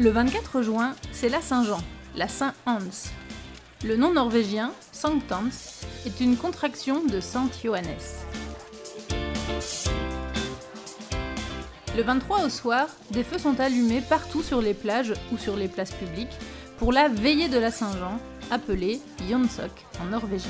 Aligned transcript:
Le 0.00 0.08
24 0.08 0.62
juin, 0.62 0.94
c'est 1.12 1.28
la 1.28 1.42
Saint-Jean, 1.42 1.82
la 2.16 2.26
Saint-Hans. 2.26 3.10
Le 3.84 3.96
nom 3.96 4.14
norvégien, 4.14 4.72
Sanctans, 4.92 5.84
est 6.06 6.20
une 6.22 6.38
contraction 6.38 7.04
de 7.04 7.20
Saint 7.20 7.50
Johannes. 7.62 7.84
Le 11.94 12.02
23 12.02 12.46
au 12.46 12.48
soir, 12.48 12.88
des 13.10 13.22
feux 13.22 13.36
sont 13.36 13.60
allumés 13.60 14.00
partout 14.00 14.42
sur 14.42 14.62
les 14.62 14.72
plages 14.72 15.12
ou 15.32 15.36
sur 15.36 15.54
les 15.54 15.68
places 15.68 15.92
publiques 15.92 16.38
pour 16.78 16.92
la 16.92 17.08
veillée 17.08 17.50
de 17.50 17.58
la 17.58 17.70
Saint-Jean, 17.70 18.18
appelée 18.50 19.02
Jonsok 19.28 19.84
en 20.00 20.06
norvégien. 20.06 20.48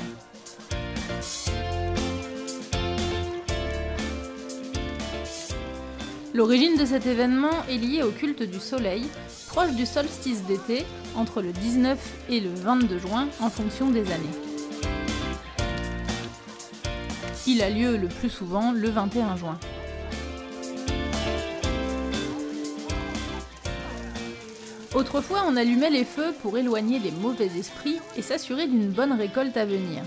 L'origine 6.33 6.77
de 6.77 6.85
cet 6.85 7.07
événement 7.07 7.65
est 7.69 7.77
liée 7.77 8.03
au 8.03 8.11
culte 8.11 8.43
du 8.43 8.59
soleil, 8.59 9.03
proche 9.47 9.71
du 9.71 9.85
solstice 9.85 10.43
d'été, 10.45 10.85
entre 11.17 11.41
le 11.41 11.51
19 11.51 11.97
et 12.29 12.39
le 12.39 12.49
22 12.53 12.99
juin 12.99 13.27
en 13.41 13.49
fonction 13.49 13.89
des 13.89 14.09
années. 14.13 14.23
Il 17.47 17.61
a 17.61 17.69
lieu 17.69 17.97
le 17.97 18.07
plus 18.07 18.29
souvent 18.29 18.71
le 18.71 18.89
21 18.89 19.35
juin. 19.35 19.59
Autrefois, 24.95 25.43
on 25.49 25.57
allumait 25.57 25.89
les 25.89 26.05
feux 26.05 26.33
pour 26.41 26.57
éloigner 26.57 26.99
les 26.99 27.11
mauvais 27.11 27.49
esprits 27.57 27.99
et 28.15 28.21
s'assurer 28.21 28.67
d'une 28.67 28.89
bonne 28.89 29.11
récolte 29.11 29.57
à 29.57 29.65
venir. 29.65 30.01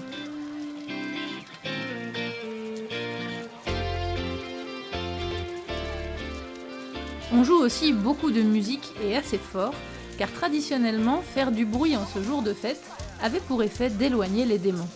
On 7.32 7.42
joue 7.42 7.56
aussi 7.56 7.92
beaucoup 7.92 8.30
de 8.30 8.42
musique 8.42 8.92
et 9.02 9.16
assez 9.16 9.38
fort, 9.38 9.74
car 10.18 10.30
traditionnellement, 10.32 11.22
faire 11.22 11.50
du 11.50 11.64
bruit 11.64 11.96
en 11.96 12.06
ce 12.06 12.22
jour 12.22 12.42
de 12.42 12.52
fête 12.52 12.82
avait 13.22 13.40
pour 13.40 13.62
effet 13.62 13.90
d'éloigner 13.90 14.44
les 14.44 14.58
démons. 14.58 14.88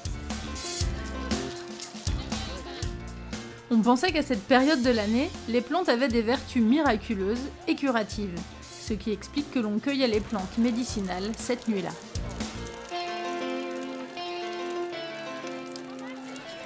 On 3.70 3.80
pensait 3.80 4.12
qu'à 4.12 4.22
cette 4.22 4.44
période 4.44 4.82
de 4.82 4.90
l'année, 4.90 5.30
les 5.48 5.60
plantes 5.60 5.88
avaient 5.88 6.08
des 6.08 6.22
vertus 6.22 6.62
miraculeuses 6.62 7.48
et 7.66 7.74
curatives, 7.74 8.38
ce 8.62 8.94
qui 8.94 9.10
explique 9.10 9.50
que 9.50 9.58
l'on 9.58 9.78
cueillait 9.78 10.08
les 10.08 10.20
plantes 10.20 10.58
médicinales 10.58 11.32
cette 11.36 11.68
nuit-là. 11.68 11.90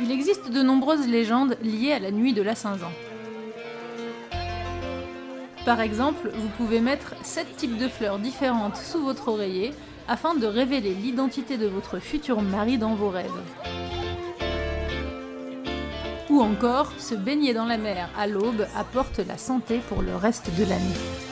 Il 0.00 0.10
existe 0.10 0.50
de 0.50 0.62
nombreuses 0.62 1.06
légendes 1.06 1.56
liées 1.62 1.92
à 1.92 1.98
la 1.98 2.10
nuit 2.10 2.33
de 2.33 2.42
la 2.42 2.55
Saint-Jean. 2.55 2.90
Par 5.64 5.80
exemple, 5.80 6.32
vous 6.34 6.48
pouvez 6.56 6.80
mettre 6.80 7.14
7 7.22 7.56
types 7.56 7.78
de 7.78 7.86
fleurs 7.86 8.18
différentes 8.18 8.77
sous 8.77 9.05
votre 9.05 9.28
oreiller 9.28 9.72
afin 10.08 10.34
de 10.34 10.46
révéler 10.46 10.92
l'identité 10.92 11.56
de 11.56 11.68
votre 11.68 12.00
futur 12.00 12.42
mari 12.42 12.78
dans 12.78 12.94
vos 12.94 13.10
rêves. 13.10 13.30
Ou 16.30 16.40
encore, 16.40 16.92
se 16.98 17.14
baigner 17.14 17.55
dans 17.55 17.66
la 17.66 17.78
mer 17.78 18.08
à 18.18 18.27
l'aube 18.27 18.66
apporte 18.74 19.20
la 19.20 19.38
santé 19.38 19.78
pour 19.88 20.02
le 20.02 20.16
reste 20.16 20.50
de 20.58 20.64
l'année. 20.64 21.31